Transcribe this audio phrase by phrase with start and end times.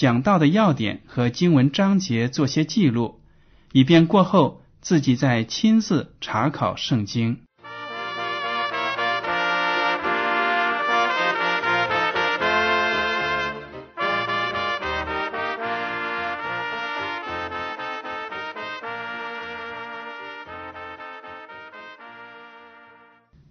[0.00, 3.20] 讲到的要点和经文章节做些记录，
[3.70, 7.40] 以便过后自己再亲自查考圣经。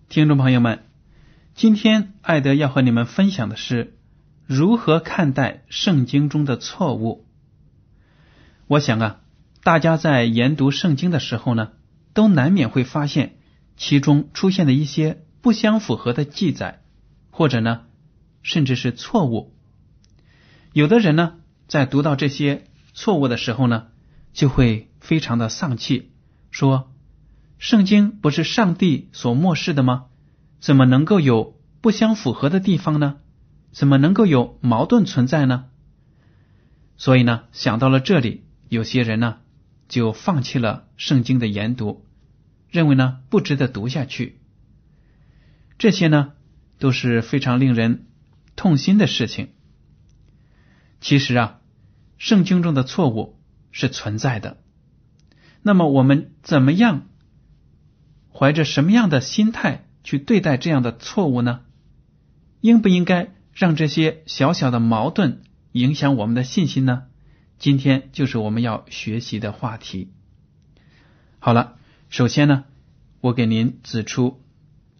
[0.07, 0.83] 听众朋友们，
[1.53, 3.98] 今天艾德要和你们分享的是
[4.49, 7.27] 如何看待圣经中的错误。
[8.65, 9.21] 我想啊，
[9.61, 11.73] 大家在研读圣经的时候呢，
[12.15, 13.37] 都难免会发现
[13.77, 16.81] 其中出现的一些不相符合的记载，
[17.29, 17.81] 或者呢，
[18.41, 19.53] 甚至是错误。
[20.73, 21.35] 有的人呢，
[21.67, 23.89] 在读到这些错误的时候呢，
[24.33, 26.11] 就会非常的丧气，
[26.49, 26.91] 说。
[27.59, 30.05] 圣经不是上帝所漠视的吗？
[30.59, 33.17] 怎么能够有不相符合的地方呢？
[33.71, 35.65] 怎么能够有矛盾存在呢？
[36.97, 39.37] 所以呢，想到了这里，有些人呢
[39.87, 42.05] 就放弃了圣经的研读，
[42.69, 44.39] 认为呢不值得读下去。
[45.77, 46.33] 这些呢
[46.77, 48.07] 都是非常令人
[48.55, 49.49] 痛心的事情。
[50.99, 51.61] 其实啊，
[52.17, 53.39] 圣经中的错误
[53.71, 54.57] 是存在的。
[55.61, 57.05] 那么我们怎么样？
[58.33, 61.61] 怀着什么样的心态去对待这样的错误呢？
[62.61, 65.41] 应不应该让这些小小的矛盾
[65.73, 67.07] 影响我们的信心呢？
[67.57, 70.13] 今天就是我们要学习的话题。
[71.39, 71.75] 好了，
[72.09, 72.63] 首先呢，
[73.19, 74.41] 我给您指出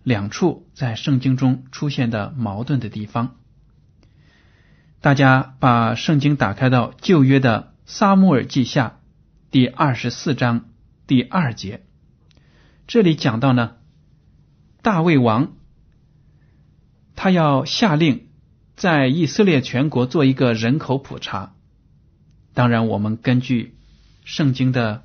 [0.04, 3.38] 两处在圣经中出现的矛盾的地方。
[5.00, 9.00] 大家把圣经打开到旧约的撒母耳记下
[9.52, 10.66] 第二十四章
[11.08, 11.86] 第二节。
[12.88, 13.78] 这里讲到呢，
[14.82, 15.54] 大卫王
[17.16, 18.28] 他要下令
[18.80, 21.54] 在以色列全国做一个人口普查。
[22.54, 23.76] 当然，我们根据
[24.24, 25.04] 圣经的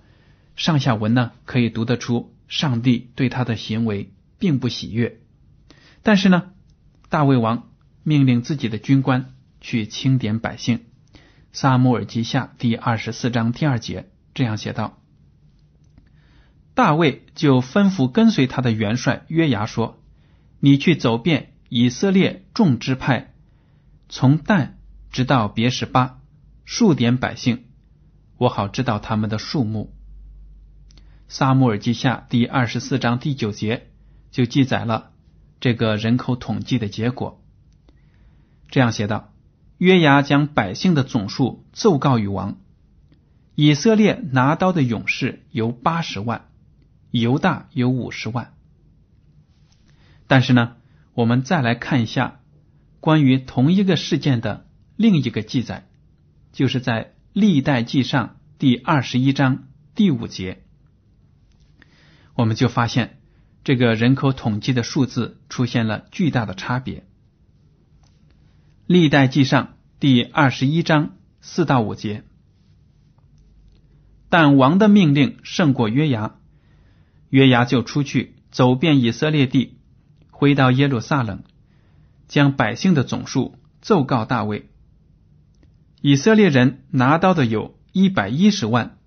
[0.54, 5.18] 上下文呢，可以读得出上帝对他的行为并不喜悦。
[6.04, 6.52] 但是呢，
[7.08, 7.72] 大卫王
[8.04, 10.84] 命令自己的军官去清点百姓。
[11.52, 15.02] 撒母耳记下第二十四章第二节这样写道。
[16.74, 20.00] 大卫就吩咐跟随他的元帅约牙说
[20.60, 23.33] ：“你去走遍以色列众支派，
[24.08, 24.72] 从旦
[25.10, 26.20] 直到别十八，
[26.64, 27.64] 数点百姓，
[28.36, 29.94] 我好知道他们的数目。”
[31.28, 33.88] 撒母耳记下第二十四章第九节
[34.30, 35.10] 就记载了
[35.60, 37.42] 这个人口统计的结果。
[38.68, 39.32] 这样写道
[39.78, 42.58] ：“约牙将百姓的总数奏告于王，
[43.54, 46.48] 以色列拿刀的勇士有八十万。”
[47.10, 48.54] 犹大有五十万，
[50.26, 50.74] 但是呢，
[51.12, 52.40] 我们再来看一下
[53.04, 54.66] 关于同一个事件的
[54.96, 55.86] 另一个记载，
[56.52, 60.62] 就是在历代记上第二十一章第五节，
[62.32, 63.20] 我们就发现
[63.62, 67.04] 这个人口统计的数字出现了巨大的差别。
[68.86, 72.24] 历代记上第二十一章四到五节，
[74.30, 76.36] 但王的命令胜过约牙。
[77.28, 79.76] 约牙就出去走遍以色列地，
[80.30, 81.42] 回到耶路撒冷，
[82.28, 84.70] 将百姓的总数奏告大卫。
[86.00, 88.98] 以色列人拿刀的有一百一十万，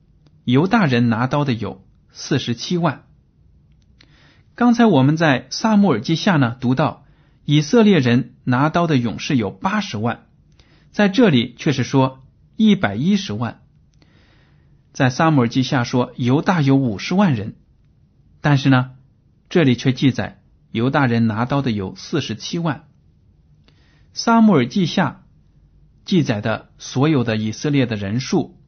[0.44, 3.04] 犹大人拿刀的有四十七万。
[4.56, 7.06] 刚才我们在撒母耳记下呢读到，
[7.46, 10.26] 以色列人拿刀的勇士有八十万，
[10.92, 12.24] 在这里却是说
[12.56, 13.62] 一百一十万。
[14.94, 17.56] 在撒母耳记下说犹大有五十万人。
[18.42, 18.92] 但是呢，
[19.50, 20.42] 这里却记载
[20.72, 22.86] 犹大人拿刀的有四十七万。
[24.18, 25.26] 撒母耳记下
[26.04, 28.60] 记载的所有的以色列的人数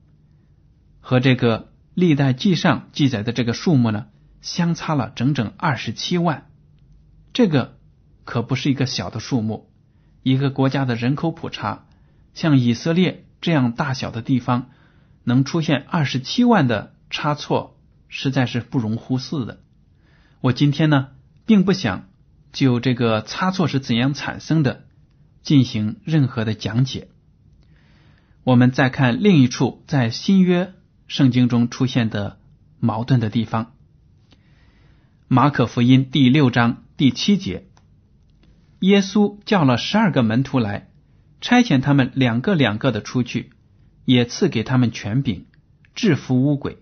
[1.00, 4.06] 和这个历代记上记载的这个数目呢，
[4.42, 6.52] 相差了整整二十七万。
[7.34, 7.80] 这个
[8.26, 9.72] 可不是一个小的数目。
[10.22, 11.88] 一个国家的人口普查，
[12.36, 14.70] 像以色列这样大小的地方，
[15.24, 17.76] 能出现二十七万的差错，
[18.08, 19.62] 实在是不容忽视的。
[20.42, 21.08] 我今天呢，
[21.48, 22.08] 并不想
[22.52, 24.86] 就这个差错是怎样产生的
[25.42, 27.10] 进行任何的讲解。
[28.44, 30.74] 我们再看另一处在新约
[31.08, 32.40] 圣经中出现的
[32.80, 33.66] 矛盾的地方，
[35.28, 37.68] 《马可福音》第六章第七节。
[38.80, 40.90] 耶稣叫了十二个门徒来，
[41.42, 43.52] 差遣他们两个两个的出去，
[44.06, 45.46] 也赐给他们权柄，
[45.94, 46.78] 制服污鬼。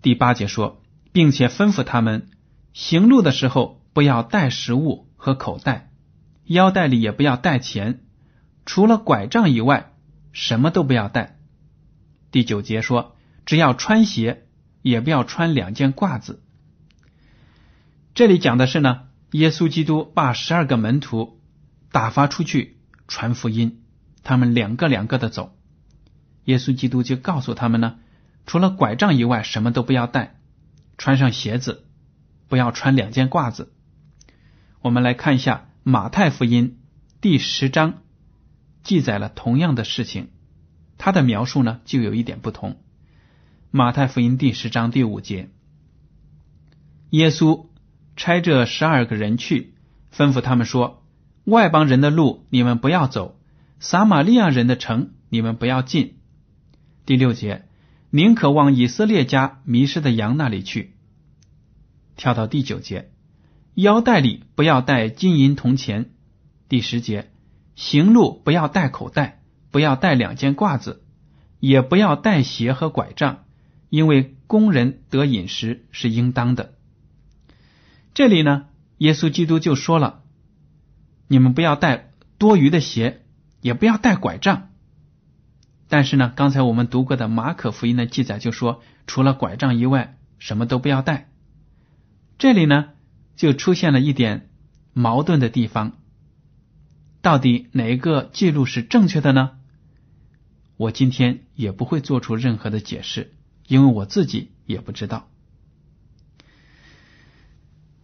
[0.00, 0.82] 第八节说，
[1.12, 2.28] 并且吩咐他们
[2.72, 5.91] 行路的时候不要带食物和口袋，
[6.52, 8.00] 腰带里也不要带钱，
[8.64, 9.92] 除了拐杖以外，
[10.32, 11.38] 什么都不要带。
[12.30, 14.46] 第九节说，只要穿鞋，
[14.82, 16.42] 也不要穿两件褂子。
[18.14, 19.08] 这里讲的是呢。
[19.32, 21.40] 耶稣基督把十二个门徒
[21.90, 22.76] 打发出去
[23.08, 23.82] 传福音，
[24.22, 25.56] 他们两个两个的走。
[26.44, 27.98] 耶稣基督就告诉他们呢，
[28.44, 30.38] 除了拐杖以外，什么都不要带，
[30.98, 31.86] 穿上鞋子，
[32.48, 33.72] 不要穿两件褂子。
[34.82, 36.78] 我们来看一下马太福音
[37.20, 38.02] 第十章
[38.84, 40.28] 记载了同样的事情，
[40.96, 42.80] 他的描述呢就有一点不同。
[43.72, 45.50] 马太福音第十章第五节，
[47.10, 47.66] 耶稣。
[48.14, 49.72] 差这十二个人去，
[50.14, 51.02] 吩咐他们说
[51.44, 53.40] ：“外邦人的路你们不要走，
[53.80, 56.18] 撒玛利亚人的城你们不要进。”
[57.06, 57.66] 第六节，
[58.10, 60.94] 宁可往以色列家迷失的羊那里去。
[62.14, 63.11] 跳到第九节，
[63.74, 66.10] 腰带里不要带金银铜钱。
[66.68, 67.30] 第十节，
[67.74, 69.40] 行路不要带口袋，
[69.70, 71.02] 不要带两件褂子，
[71.58, 73.44] 也不要带鞋和拐杖，
[73.88, 76.74] 因为工人得饮食是应当的。
[78.12, 78.66] 这里呢，
[78.98, 80.22] 耶稣基督就说了
[81.28, 83.22] ：“你们不要带多余的鞋，
[83.62, 84.68] 也不要带拐杖。”
[85.88, 91.30] 但是呢，刚才我们读过的马可福音的记载就说，除了拐杖以外，什么都不要带。
[92.38, 92.90] 这里呢，
[93.36, 94.50] 就出现了一点
[94.92, 95.98] 矛盾的地方。
[97.20, 99.52] 到底哪一个记录是正确的呢？
[100.76, 103.34] 我今天也不会做出任何的解释，
[103.68, 105.28] 因为我自己也不知道。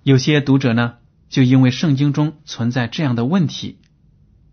[0.04, 0.98] 有些读者呢，
[1.28, 3.78] 就因为圣经中存在这样的问题，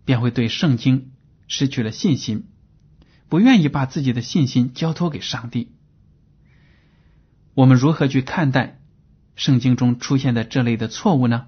[0.04, 1.12] 便会对圣经
[1.46, 2.48] 失去了信心，
[3.28, 5.70] 不愿意把自己的信心交托给上帝。
[7.54, 8.80] 我们如何去看待
[9.36, 11.46] 圣经中出现的这类的错误呢？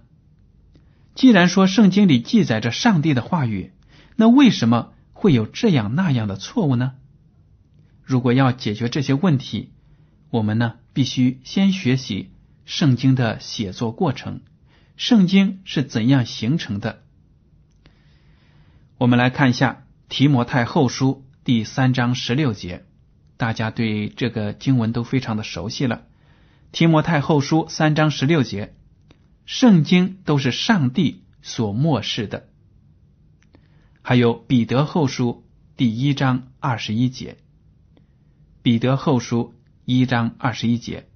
[1.16, 3.72] 既然说圣经里记载着上帝的话语，
[4.14, 6.92] 那为什么会有这样那样的错误呢？
[8.04, 9.72] 如果要解决这些问题，
[10.30, 12.30] 我们呢必须先学习。
[12.64, 14.42] 圣经的写作过程，
[14.98, 17.02] 圣经是怎样形成的？
[18.98, 22.84] 我们来看一下提摩太后书第三章十六节，
[23.38, 26.07] 大家对这个经文都非常的熟悉了。
[26.70, 28.74] 提摩太后书三章十六节，
[29.46, 32.48] 圣经都是上帝所漠视的。
[34.02, 35.44] 还有彼得后书
[35.76, 37.38] 第一章二十一节，
[38.62, 41.08] 彼得后书一章二十一节。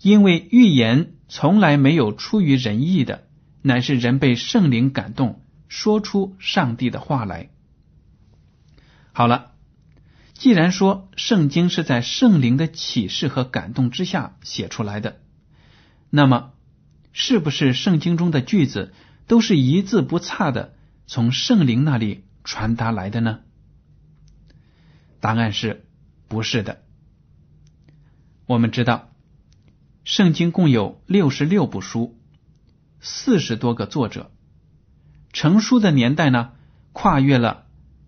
[0.00, 3.26] 因为预言从来没有出于人意的，
[3.62, 7.50] 乃是人被圣灵感动，说出上帝的话来。
[9.12, 9.52] 好了，
[10.34, 15.20] 既然说圣经是在圣灵的启示和感动之下写出来的，
[16.10, 16.52] 那么
[17.12, 18.92] 是不是圣经中的句子
[19.26, 20.74] 都是一字不差的
[21.06, 23.40] 从圣灵那里传达来的呢？
[25.20, 25.86] 答案是
[26.28, 26.82] 不是的。
[28.46, 29.10] 我们知道。
[30.06, 32.20] 圣经共有六十六部书，
[33.00, 34.30] 四十多个作者，
[35.32, 36.52] 成书的年代呢，
[36.92, 37.63] 跨越了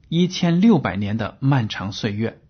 [0.08, 2.40] 一千六百年的漫长岁月，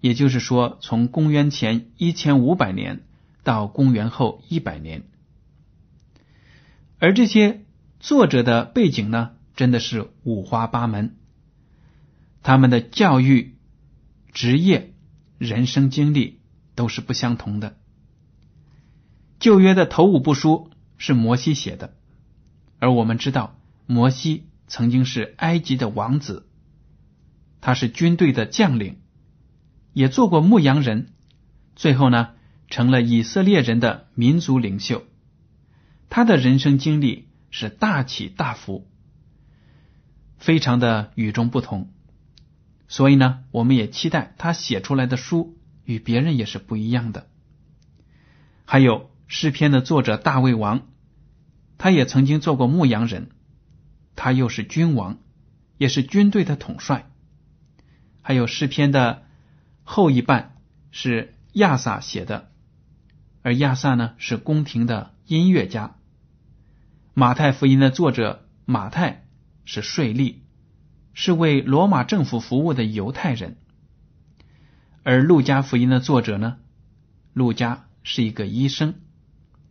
[0.00, 3.04] 也就是说，从公元前一千五百年
[3.42, 5.04] 到公元后一百年。
[6.98, 7.64] 而这些
[8.00, 11.16] 作者的背景呢，真的是五花八门，
[12.42, 13.56] 他们的教育、
[14.32, 14.92] 职业、
[15.38, 16.40] 人生经历
[16.74, 17.78] 都是不相同的。
[19.38, 21.94] 旧约的头五部书是摩西写的，
[22.78, 26.46] 而我们知道摩西曾经是埃及的王子，
[27.60, 28.98] 他是军队的将领，
[29.92, 31.12] 也做过牧羊人，
[31.74, 32.30] 最后呢
[32.68, 35.04] 成了以色列人的民族领袖。
[36.08, 38.86] 他的人生经历是大起大伏，
[40.38, 41.92] 非常的与众不同。
[42.88, 47.26] 所以呢，我们也期待他写出来的书与别人也是不一样的。
[48.64, 50.86] 还有诗篇的作者大卫王，
[51.78, 53.30] 他也曾经做过牧羊人，
[54.14, 55.18] 他又是君王，
[55.78, 57.10] 也是军队的统帅。
[58.26, 59.22] 还有诗篇的
[59.84, 60.56] 后一半
[60.90, 62.50] 是亚萨写的，
[63.42, 65.94] 而亚萨呢是宫廷的音乐家。
[67.14, 69.28] 马太福音的作者马太
[69.64, 70.38] 是税吏。
[71.14, 73.58] 是为罗马政府服务的犹太人，
[75.04, 76.58] 而路加福音的作者呢？
[77.32, 78.94] 路加是一个医生，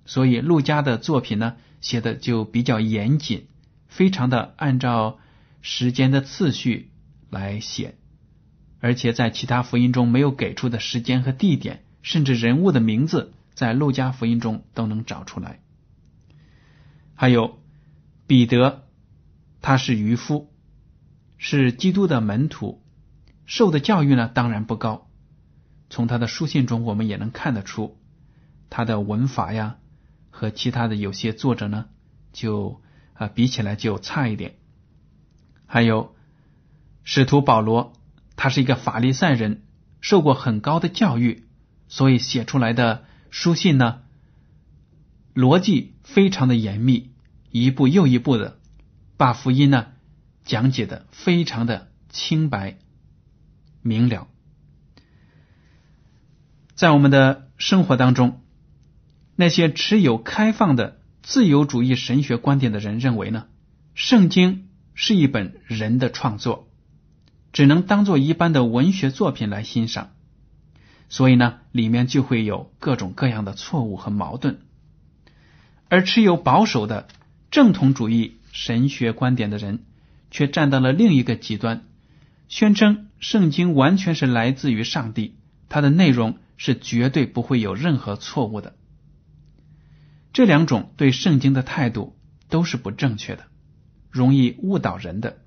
[0.06, 3.48] 所以路加的作品呢写的就比较严谨，
[3.90, 5.20] 非常的按照
[5.62, 6.90] 时间的次序
[7.30, 7.96] 来写，
[8.86, 15.60] 而且在其他福音中没有给出的时间和地点，甚至人物的名字，在路加福音中都能找出来。
[17.16, 17.58] 还有
[18.28, 18.84] 彼得，
[19.64, 20.52] 他是渔夫。
[21.38, 22.84] 是基督的门徒，
[23.48, 25.10] 受的教育呢当然不高。
[25.90, 27.98] 从他的书信中，我们也能看得出
[28.70, 29.78] 他的文法呀
[30.30, 31.88] 和其他的有些作者呢
[32.34, 34.58] 就啊比起来就差一点。
[35.66, 36.16] 还有
[37.04, 37.94] 使徒保罗，
[38.36, 39.64] 他是一个法利赛人，
[40.02, 41.46] 受过很高的教育，
[41.88, 44.02] 所以写出来的书信呢
[45.34, 47.12] 逻辑非常的严密，
[47.52, 48.60] 一步又一步的
[49.18, 49.88] 把福音呢。
[50.46, 52.78] 讲解的非常的清白
[53.82, 54.28] 明了，
[56.76, 58.44] 在我们的生活当中，
[59.36, 63.48] 那些持有开放的自由主义神学观点的人认为呢，
[63.96, 66.70] 圣经是一本人的创作，
[67.56, 70.12] 只能当做一般的文学作品来欣赏，
[71.08, 74.58] 所以呢，里面就会有各种各样的错误和矛盾，
[75.88, 77.08] 而持有保守的
[77.52, 79.86] 正统主义神学观点的人。
[80.32, 81.86] 却站到了另一个极端，
[82.50, 85.38] 宣称圣经完全是来自于上帝，
[85.70, 88.76] 它的内容是绝对不会有任何错误的。
[90.34, 92.18] 这两种对圣经的态度
[92.50, 93.46] 都是不正确的，
[94.12, 95.38] 容易误导人的。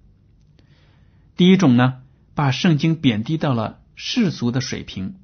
[1.39, 2.03] 第一种呢，
[2.35, 5.21] 把圣经贬低到了世俗的水平，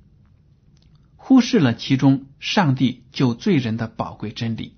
[1.17, 4.77] 忽视了其中上帝救罪人的宝贵真理，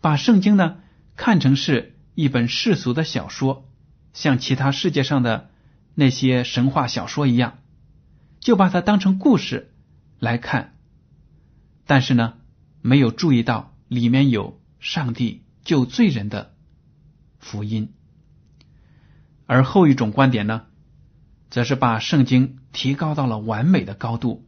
[0.00, 0.78] 把圣经呢
[1.14, 3.68] 看成是一本世俗的小说。
[4.14, 5.50] 像其他世界上的
[5.94, 7.58] 那些神话小说一样，
[8.40, 9.74] 就把它当成故事
[10.18, 10.74] 来看，
[11.84, 12.38] 但是呢，
[12.80, 16.54] 没有注意到里面有上帝救罪人的
[17.38, 17.92] 福音。
[19.46, 20.62] 而后一种观点呢，
[21.50, 24.44] 则是把圣经提高到了完美的高度，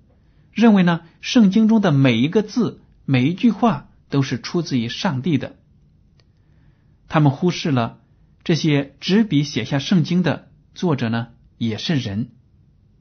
[0.53, 5.57] 认为呢，圣经中的每一个字、每一句话都是出自于上帝的。
[7.09, 8.01] 他们忽视了。
[8.47, 12.33] 这些执笔写下圣经的作者呢，也是人，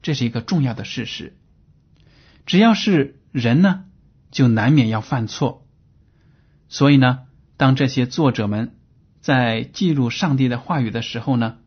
[0.00, 1.36] 这是一个重要的事实。
[2.46, 3.84] 只要是人呢，
[4.30, 5.66] 就难免要犯错。
[6.70, 7.24] 所以呢，
[7.58, 8.74] 当这些作者们
[9.20, 11.58] 在记录上帝的话语的时候呢，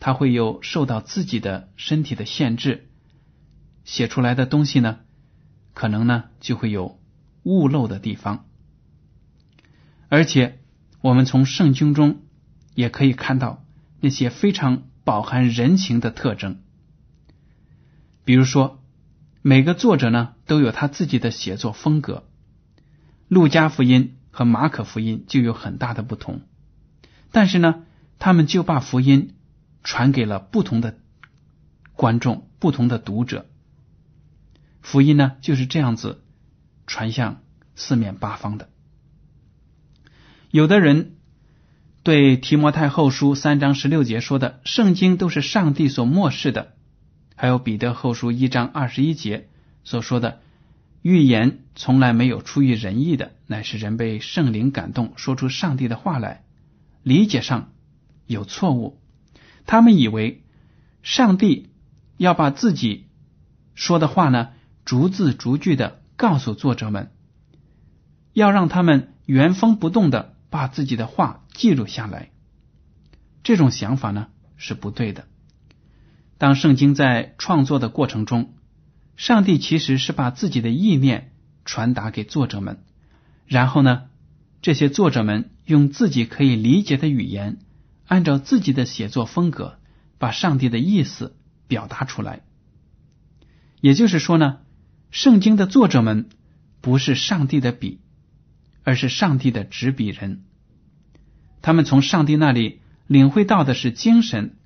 [0.00, 2.88] 他会有受到自己的身体的限制，
[3.84, 4.98] 写出来的东西呢，
[5.74, 7.00] 可能呢就会有
[7.42, 8.46] 误漏的地方。
[10.08, 10.60] 而且，
[11.00, 12.22] 我们从圣经中。
[12.76, 13.64] 也可以看到
[14.00, 16.58] 那些非常饱含人情的特征，
[18.26, 18.82] 比如说，
[19.40, 22.28] 每个作者呢都有他自己的写作风格。
[23.28, 26.42] 路加福音和马可福音就有很大的不同，
[27.32, 27.84] 但是呢，
[28.18, 29.34] 他们就把福音
[29.86, 30.98] 传给了不同的
[31.94, 33.46] 观众、不同的读者。
[34.82, 36.24] 福音呢就是这样子
[36.86, 37.42] 传向
[37.76, 38.68] 四面八方的。
[40.50, 41.12] 有的人。
[42.02, 46.68] 对提摩太后书三章十六节说的，圣经都是上帝所漠视的；
[47.34, 49.48] 还有彼得后书一章二十一节
[49.82, 50.40] 所说的，
[51.02, 56.44] 预言从来没有出于人意的，乃是人被圣灵感动，说出上帝的话来。
[57.02, 57.72] 理解上
[58.28, 59.00] 有错误，
[59.66, 60.44] 他们以为
[61.02, 61.70] 上帝
[62.16, 63.08] 要把自己
[63.74, 64.50] 说的话呢，
[64.84, 67.10] 逐字逐句的告诉作者们，
[68.32, 70.34] 要让他们原封不动的。
[70.48, 72.30] 把自己的话记录下来，
[73.42, 75.26] 这种想法呢是不对的。
[76.38, 78.54] 当圣经在创作的过程中，
[79.16, 81.32] 上帝其实是把自己的意念
[81.66, 82.84] 传达给作者们，
[83.44, 84.04] 然后呢，
[84.62, 87.58] 这些作者们用自己可以理解的语言，
[88.06, 89.78] 按照自己的写作风格，
[90.18, 91.36] 把上帝的意思
[91.68, 92.42] 表达出来。
[93.80, 94.58] 也就是说呢，
[95.10, 96.28] 圣经的作者们
[96.80, 98.00] 不是上帝的笔。
[98.88, 100.44] 而是上帝的执笔人，
[101.60, 104.58] 他们从上帝那里领会到的是精神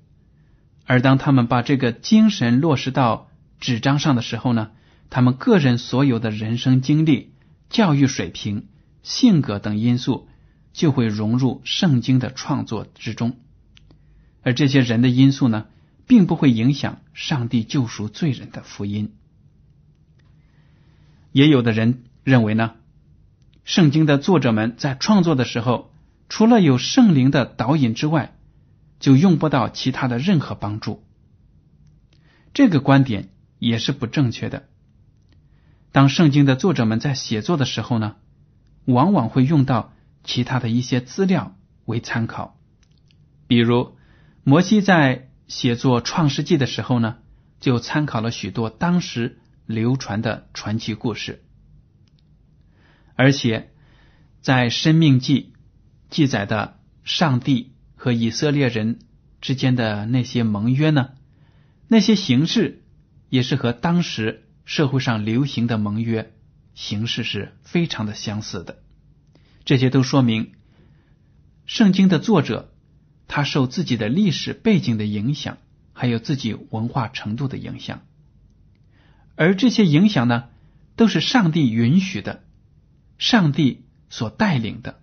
[0.85, 4.69] 而当他们把这个精神落实到纸张上的时候呢，
[5.09, 7.33] 他们个人所有的人生经历、
[7.71, 8.67] 教育水平、
[9.01, 10.27] 性格等因素
[10.73, 13.37] 就会融入圣经的创作之中，
[14.41, 15.65] 而这些人的因素呢，
[16.07, 19.13] 并不会影响上帝救赎罪人的福音。
[21.31, 22.75] 也有的人认为呢，
[23.63, 25.93] 圣经的作者们在创作的时候，
[26.29, 28.33] 除了有圣灵的导引之外，
[28.99, 31.03] 就用不到其他的任何帮助。
[32.53, 34.67] 这个观点也是不正确的。
[35.91, 38.15] 当圣经的作者们在写作的时候呢，
[38.85, 42.59] 往往会用到其他的一些资料为参考，
[43.47, 43.97] 比如
[44.43, 47.17] 摩西在写作创世纪的时候呢，
[47.59, 49.37] 就参考了许多当时。
[49.67, 51.45] 流传的传奇故事，
[53.15, 53.71] 而且
[54.41, 55.53] 在《生命记》
[56.09, 58.99] 记载的上帝和以色列人
[59.39, 61.11] 之间的那些盟约呢，
[61.87, 62.83] 那些形式
[63.29, 66.33] 也是和当时社会上流行的盟约
[66.73, 68.83] 形式是非常的相似的。
[69.63, 70.53] 这些都说明
[71.65, 72.73] 圣经的作者
[73.27, 75.57] 他受自己的历史背景的影响，
[75.93, 78.01] 还有自己文化程度的影响。
[79.35, 80.49] 而这些影响呢，
[80.95, 82.43] 都是上帝允许的，
[83.17, 84.99] 上帝所带领的。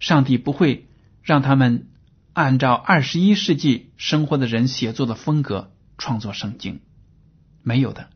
[0.00, 0.88] 上帝不会
[1.22, 1.88] 让他们
[2.32, 6.80] 按照二十一世纪生活的人写作的风格创作圣经，
[7.62, 8.10] 没有的。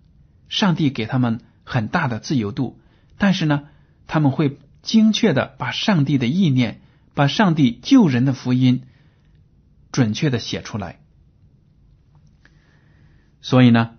[0.48, 2.80] 上帝给他们很大的自由度，
[3.16, 3.68] 但是呢，
[4.08, 6.80] 他们会精确的把上帝的意念，
[7.14, 8.84] 把上帝救人的福音
[9.92, 11.00] 准确的写出来。
[13.40, 13.96] 所以呢。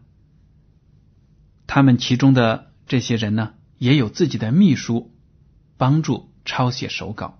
[1.74, 5.16] 他们其中的这些人呢，也有自己的秘书
[5.78, 7.40] 帮助抄写手稿，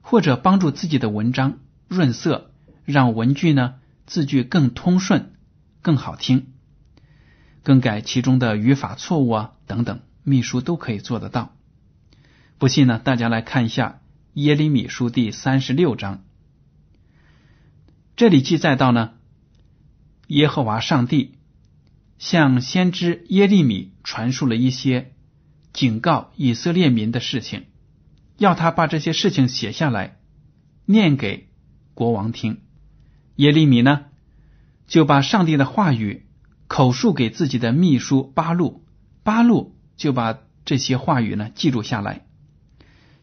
[0.00, 2.50] 或者帮助自己的文章润色，
[2.84, 5.34] 让文句呢字句更通顺、
[5.80, 6.48] 更好听，
[7.62, 11.54] 更改其中的语法错误啊等等，秘书都可以做得到。
[12.62, 14.02] 不信呢，大家来看一下
[14.34, 16.22] 耶利米书第三十六章，
[18.14, 19.14] 这里记载到呢，
[20.28, 21.38] 耶和华上帝。
[22.18, 25.12] 向先知耶利米传述了一些
[25.72, 27.64] 警告以色列民的事情，
[28.38, 30.18] 要他把这些事情写下来，
[30.86, 31.48] 念给
[31.94, 32.60] 国王听。
[33.34, 34.04] 耶利米呢，
[34.86, 36.26] 就把上帝的话语
[36.68, 38.84] 口述给自己的秘书巴路，
[39.24, 42.24] 巴路就把这些话语呢记录下来。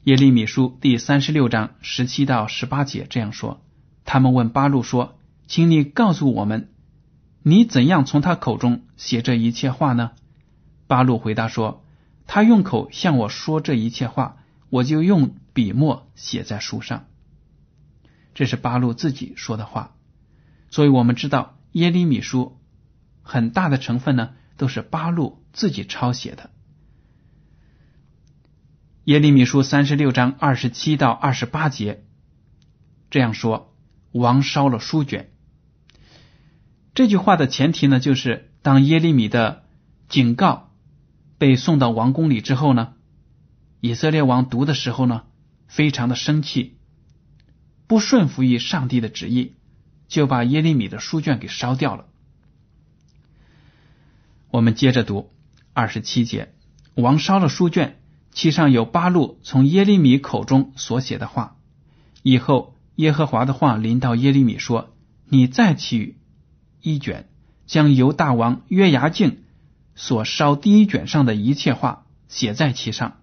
[0.03, 3.62] 耶利米书第三十六章十七到十八节这样说：
[4.05, 6.69] 他们问巴路说：“请你告诉我们。”
[7.43, 10.12] 你怎样从他口中写这一切话呢？
[10.88, 11.83] 巴路回答说
[12.27, 14.38] ：“他用口向我说这一切话，
[14.69, 17.05] 我就用笔墨写在书上。”
[18.33, 19.95] 这是巴路自己说的话，
[20.69, 22.57] 所以我们知道耶利米书
[23.21, 26.51] 很大的成分呢都是巴路自己抄写的。
[29.10, 32.06] 耶利米书三十六章二十七到二十八节
[33.10, 33.76] 这样说
[34.13, 35.32] ：“王烧了书卷。”
[36.93, 39.63] 这句话的前提呢，就是当耶利米的
[40.10, 40.76] 警告
[41.39, 42.93] 被送到王宫里之后呢，
[43.80, 45.24] 以色列王读的时候呢，
[45.65, 46.78] 非常的生气，
[47.88, 49.56] 不顺服于上帝的旨意，
[50.08, 52.06] 就把耶利米的书卷给烧掉了。
[54.52, 55.34] 我们接着读
[55.74, 56.54] 二十七节，
[56.93, 58.00] 王烧了书卷，
[58.32, 61.58] 其上有八路从耶利米口中所写的话。
[62.22, 64.94] 以后耶和华的话临到耶利米说
[65.28, 66.18] ：“你再去。”
[66.82, 67.30] 一卷
[67.65, 69.44] 将由大王约牙敬
[69.96, 73.18] 所烧第一卷上的一切话写在其上。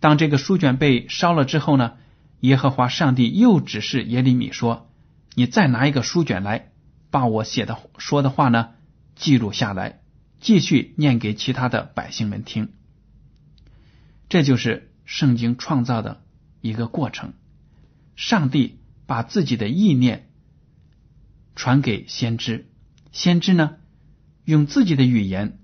[0.00, 1.92] 当这个书卷被烧了之后呢，
[2.40, 4.88] 耶和华上帝又指示耶利米说
[5.34, 6.72] ：“你再拿一个书卷来，
[7.10, 8.70] 把我写的说的话呢
[9.14, 10.00] 记录下来，
[10.40, 12.72] 继续念给其他的百姓们听。”
[14.32, 16.24] 这就是圣经创造的
[16.62, 17.34] 一个过程。
[18.16, 20.30] 上帝把自己的意念。
[21.54, 22.66] 传给先知，
[23.10, 23.76] 先知呢，
[24.46, 25.58] 用自己的语言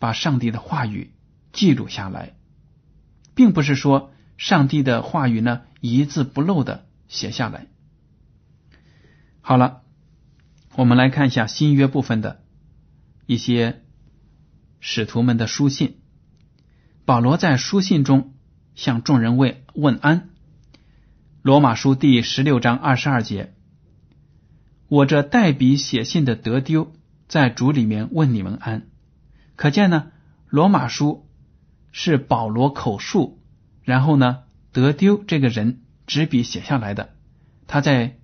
[0.00, 1.12] 把上帝的话语
[1.52, 2.34] 记录下来，
[3.36, 7.68] 并不是说上帝的话语呢一字不漏的写下来。
[9.40, 9.82] 好了，
[10.74, 12.42] 我们来看一下新约部分的
[13.26, 13.84] 一些
[14.80, 16.00] 使徒们的书信。
[17.08, 18.34] 保罗在书信中
[18.74, 20.28] 向众人问问安。
[21.40, 23.54] 罗马书第十六章二十二节。
[24.88, 26.92] 我这代笔写信的德丢
[27.26, 28.88] 在主里面问你们安，
[29.56, 30.08] 可见呢，
[30.50, 31.26] 罗马书
[31.92, 33.38] 是保罗口述，
[33.84, 34.40] 然后呢，
[34.72, 37.14] 德丢这个人执笔写下来的。
[37.66, 38.18] 他在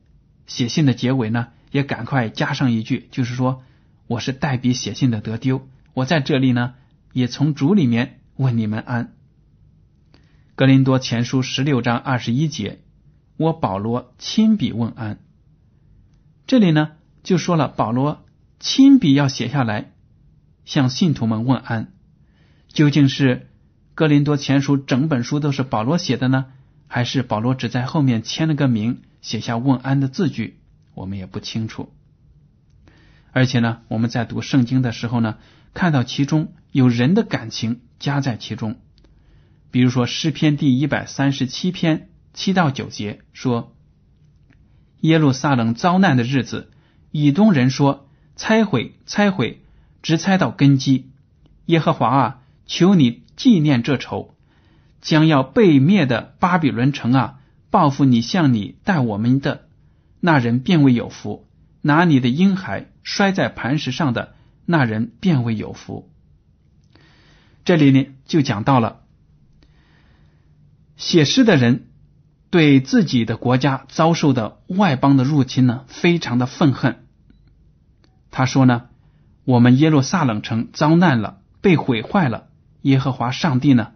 [0.46, 3.62] 写信的结尾呢，也赶快加上一句，就是说
[4.08, 6.74] 我是代笔写信的德丢，我在这里呢，
[7.14, 9.14] 也从主里面问你们安。
[10.56, 12.80] 格林多前书十六章二十一节，
[13.36, 15.20] 我保罗亲笔问安。
[16.46, 16.92] 这里呢，
[17.22, 18.24] 就说了保罗
[18.58, 19.92] 亲笔要写下来，
[20.64, 21.92] 向信徒们问安。
[22.68, 23.50] 究竟是
[23.94, 26.46] 格林多前书整本书都是保罗写的呢，
[26.88, 30.58] 还是保罗只在后面签了个名，写下问安的字句？
[30.94, 31.92] 我们也不清楚。
[33.30, 35.38] 而且呢，我们在读圣经的时候呢，
[35.72, 38.76] 看到其中有人的感情加在其中。
[39.70, 43.74] 比如说诗篇第一百三十七篇七到九节说
[45.00, 46.70] ：“耶路撒冷遭难的日子，
[47.10, 49.62] 以东人说拆毁，拆毁，
[50.02, 51.12] 直拆到根基。
[51.64, 54.34] 耶和华啊，求你纪念这仇，
[55.00, 57.40] 将要被灭的巴比伦城啊，
[57.70, 59.66] 报复你向你待我们的
[60.20, 61.46] 那人，变为有福；
[61.80, 64.34] 拿你的婴孩摔在磐石上的
[64.66, 66.10] 那人，变为有福。”
[67.64, 69.00] 这里呢，就讲到了。
[70.96, 71.88] 写诗的人
[72.50, 77.06] 对自己的国家遭受的外邦的入侵呢，非常的愤恨。
[78.30, 78.88] 他说呢
[79.44, 82.48] ：“我们耶路撒冷城遭难了，被毁坏了。
[82.82, 83.92] 耶和华上帝呢，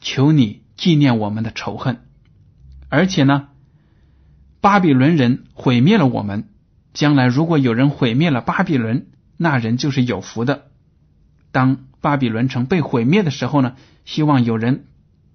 [0.00, 2.04] 求你纪念我们的仇恨。
[2.88, 3.48] 而且呢，
[4.60, 6.48] 巴比伦人毁灭了我们，
[6.94, 9.06] 将来如果有人毁灭了巴比伦，
[9.36, 10.66] 那人就是有福的。
[11.52, 14.84] 当巴比伦城被毁灭的时候呢，希望有人。”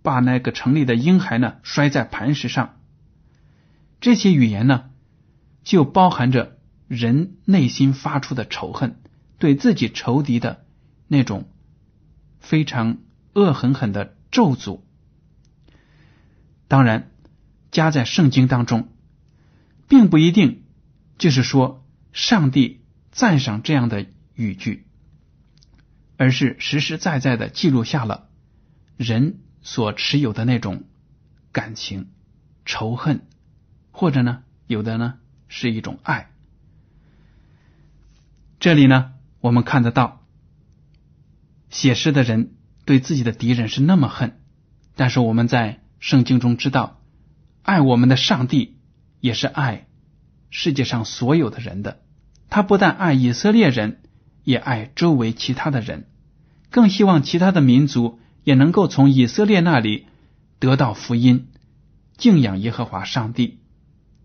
[0.04, 2.78] 把那个城里的婴孩呢摔在磐石上，
[4.02, 4.89] 这些语言呢
[5.63, 6.58] 就包含着
[6.89, 8.97] 人内心发出的仇恨，
[9.39, 10.65] 对自己仇敌的
[11.08, 11.47] 那种
[12.41, 12.97] 非常
[13.32, 14.82] 恶狠狠的咒诅。
[16.67, 17.10] 当然，
[17.71, 18.89] 加在圣经当中，
[19.88, 20.63] 并不一定
[21.17, 22.82] 就是说上帝
[23.13, 24.86] 赞赏这样的语句，
[26.17, 28.28] 而是实实在在的记录下了
[28.97, 29.39] 人。
[29.65, 30.84] 所持有的那种
[31.54, 32.10] 感情、
[32.65, 33.21] 仇恨，
[33.91, 35.13] 或者呢，有的呢
[35.47, 36.30] 是一种爱。
[38.60, 40.21] 这里呢，我们看得到
[41.69, 44.38] 写诗的人对自己的敌人是那么恨，
[44.97, 46.99] 但是我们在圣经中知道，
[47.62, 48.76] 爱我们的上帝
[49.21, 49.88] 也是爱
[50.49, 52.02] 世界上所有的人的。
[52.49, 54.03] 他不但爱以色列人，
[54.43, 56.08] 也爱周围其他的人，
[56.69, 58.19] 更希望其他的民族。
[58.45, 60.06] 也能够从以色列那里
[60.60, 61.47] 得到福音，
[62.17, 63.60] 敬仰耶和华上帝。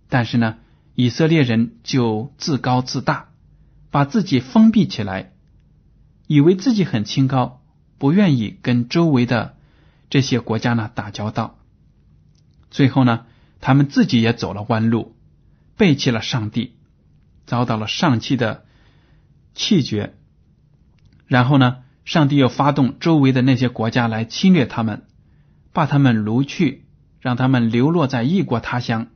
[0.09, 0.57] 但是呢，
[0.96, 3.28] 以色列人就自高自大，
[3.92, 5.35] 把自己封闭起来，
[6.26, 7.62] 以为自己很清高，
[7.96, 9.54] 不愿意跟周围的
[10.11, 11.57] 这些国家呢打交道。
[12.72, 13.24] 最后呢，
[13.61, 15.14] 他们自己也走了弯路，
[15.76, 16.74] 背弃了上帝，
[17.46, 18.64] 遭到了上帝的
[19.59, 20.14] 气绝。
[21.27, 21.83] 然后呢？
[22.07, 25.03] 上帝又发动周围的那些国家来侵略他们，
[25.75, 26.87] 把他们掳去，
[27.21, 29.09] 让他们流落在异国他乡。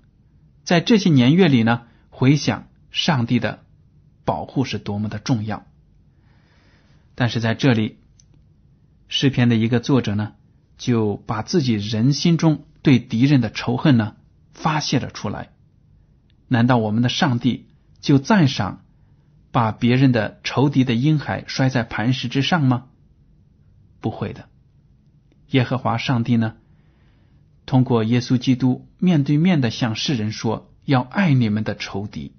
[0.62, 3.64] 在这些年月里呢，回想上帝的
[4.26, 5.64] 保护是多么的重要。
[7.14, 7.96] 但是在这里，
[9.08, 10.34] 诗篇的一个作者呢，
[10.76, 14.16] 就把自己人心中对敌人的仇恨呢
[14.52, 15.48] 发泄了出来。
[16.46, 17.70] 难道我们的上帝
[18.02, 18.81] 就赞赏？
[19.52, 22.86] 把别人的仇敌的婴孩摔在磐石之上吗？
[24.00, 24.48] 不会的。
[25.50, 26.54] 耶和华上帝呢，
[27.66, 32.34] 通过耶稣基督面对面的向世人说：“要爱你们的仇敌。”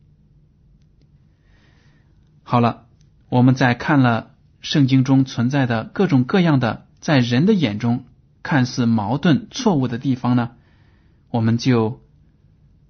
[2.42, 2.88] 好了，
[3.30, 8.06] 我们在看了圣经中存在的各种各样的在人的眼中
[8.42, 10.56] 看似矛盾错误的地方呢，
[11.30, 12.02] 我们就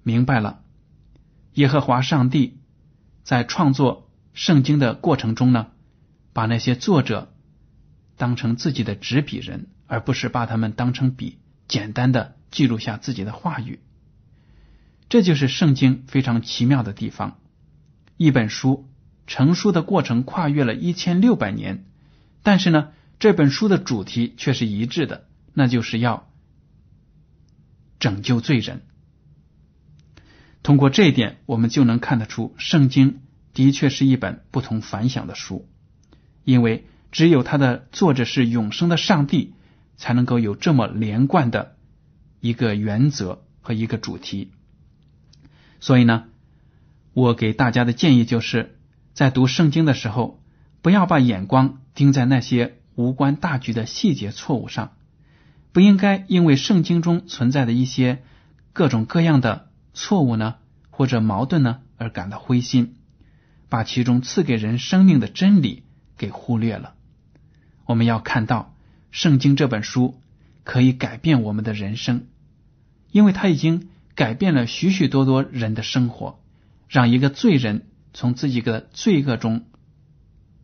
[0.02, 0.62] 明白了
[1.52, 2.58] 耶和华上帝
[3.22, 4.03] 在创作。
[4.34, 5.68] 圣经的过程中呢，
[6.32, 7.32] 把那些作者
[8.16, 13.78] 当成自己的执笔人，而不是把他们当成笔，简单的记录下自己的话语。
[15.08, 17.38] 这就是圣经非常奇妙的地方。
[18.16, 18.88] 一本书
[19.26, 21.84] 成书的过程跨越了一千六百年，
[22.42, 26.28] 但是呢，这本书的主题却是一致的，那就是要
[28.00, 28.82] 拯救罪人。
[30.64, 33.20] 通过这一点，我们就能看得出圣经。
[33.54, 35.68] 的确是一本不同凡响的书，
[36.44, 39.54] 因为只有它的作者是永生的上帝，
[39.96, 41.76] 才能够有这么连贯的
[42.40, 44.50] 一个原则和一个主题。
[45.80, 46.24] 所以呢，
[47.12, 48.76] 我给大家的建议就是，
[49.12, 50.42] 在读圣经的时候，
[50.82, 54.96] 不要把眼光盯在那些无关大局的细节错误上，
[55.72, 58.22] 不应该因为圣经中存在的一些
[58.72, 60.56] 各种各样的错误呢，
[60.90, 61.80] 或者矛盾呢。
[61.96, 62.96] 而感到灰心，
[63.74, 65.82] 把其中赐给人生命的真理
[66.16, 66.94] 给忽略了。
[67.86, 68.72] 我们要看到，
[69.10, 70.22] 圣经这本书
[70.62, 72.28] 可以改变我们的人生，
[73.10, 76.38] 因为它已经改变了许许多多人的生活，
[76.88, 79.64] 让一个罪人从自己的罪恶中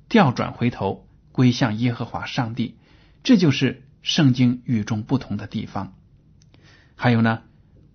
[0.08, 2.76] 调转回头，归向耶和华上帝。
[3.24, 5.94] 这就是圣经与众不同的地方。
[6.94, 7.42] 还有呢，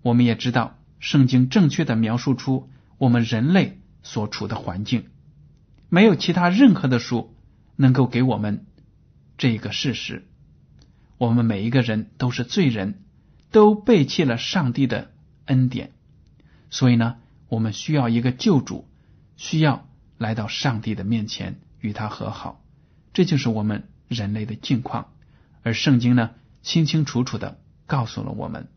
[0.02, 5.08] 我们也知道，圣经正确的描述出我们人类所处的环境，
[5.88, 7.34] 没有其他任何的书
[7.74, 8.64] 能够给我们。
[9.36, 10.24] 这个事实，
[11.18, 13.02] 我们每一个人都是罪人，
[13.50, 15.10] 都背弃了上帝的
[15.46, 15.90] 恩典，
[16.70, 17.16] 所以呢，
[17.48, 18.88] 我们需要一个救主，
[19.36, 19.88] 需要
[20.18, 22.64] 来到上帝的面前与他和好。
[23.12, 25.12] 这就是我们人类的境况，
[25.64, 26.30] 而圣经呢，
[26.62, 28.68] 清清楚楚的告诉了我们。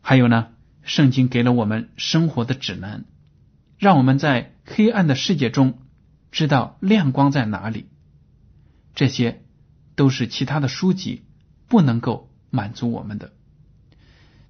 [0.00, 0.48] 还有呢，
[0.84, 3.04] 圣经给了我们生活的指南，
[3.78, 5.78] 让我们在黑暗的世界中
[6.30, 7.88] 知道亮光在哪里。
[8.94, 9.44] 这些
[9.94, 11.24] 都是其他的书籍
[11.68, 13.32] 不能够满足我们的。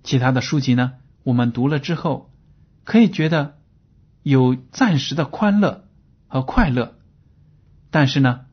[0.03, 2.33] 其他的书籍呢，我们读了之后
[2.85, 3.59] 可以觉得
[4.23, 5.87] 有暂时的欢乐
[6.27, 6.99] 和快乐，
[7.91, 8.47] 但是呢，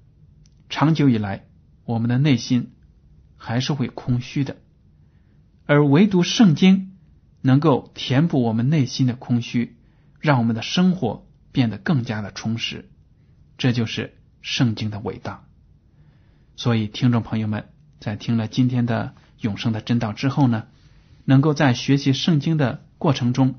[0.69, 1.45] 长久以来
[1.85, 2.73] 我们的内心
[3.37, 4.57] 还是会空虚的。
[5.65, 6.97] 而唯独圣经
[7.41, 9.77] 能够填补我们内心的空虚，
[10.25, 12.89] 让我们的生活变得更加的充实。
[13.59, 15.45] 这就是圣经的伟大。
[16.55, 20.65] 所以，听众朋友们在听了今天的永生的真道之后呢，
[21.25, 23.53] 能够在学习圣经的过程中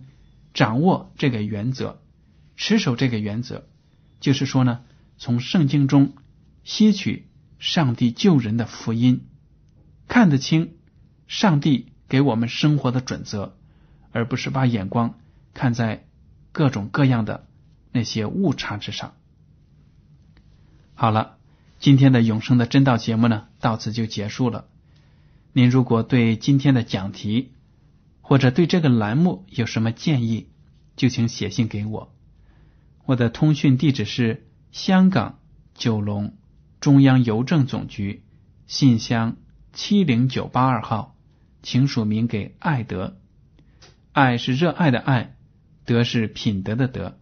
[0.54, 2.00] 掌握这个原则，
[2.56, 3.68] 持守这个原则，
[4.18, 4.80] 就是说呢，
[5.18, 6.14] 从圣经中
[6.64, 7.28] 吸取
[7.60, 9.28] 上帝救人的福音，
[10.08, 10.74] 看得清
[11.28, 13.56] 上帝给我们生活的准则，
[14.10, 15.20] 而不是把眼光
[15.54, 16.05] 看在
[16.56, 17.46] 各种各样的
[17.92, 19.12] 那些误差之上。
[20.94, 21.34] 好了。
[21.78, 24.64] 今天的永生的真道节目呢，到此就结束了。
[25.52, 27.52] 您如果对今天的讲题
[28.22, 30.48] 或者对这个栏目有什么建议，
[30.96, 32.14] 就请写信给我。
[33.04, 35.38] 我的通讯地址是香港
[35.74, 36.34] 九龙
[36.80, 38.24] 中央邮政总局
[38.66, 39.36] 信箱
[39.74, 41.14] 七零九八二号，
[41.62, 43.18] 请署名给爱德。
[44.12, 45.35] 爱是热爱的爱，
[45.86, 47.16] 德是品德的德。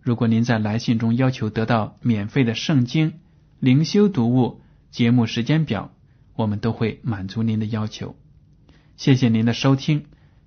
[0.00, 3.14] 如果您在来信中要求得到免费的圣经。
[3.60, 5.90] 灵修读物节目时间表，
[6.34, 8.14] 我们都会满足您的要求。
[8.98, 10.04] 谢谢您的收听，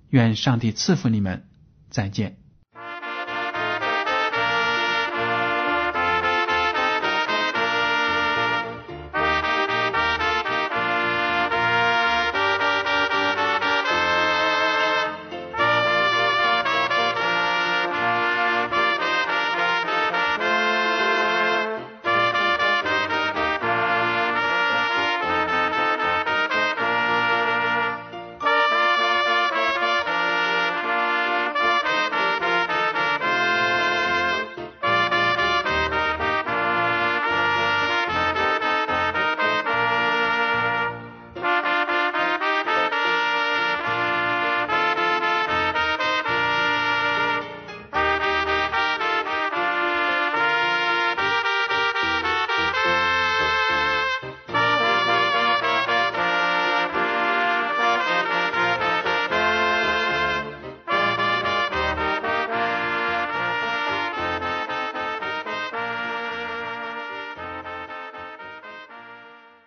[0.10, 1.48] 愿上帝赐福你们，
[1.90, 2.47] 再见。